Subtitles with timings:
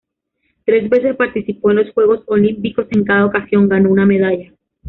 [0.65, 4.51] Tres veces participó en los Juegos Olímpicos, en cada ocasión ganó una medalla.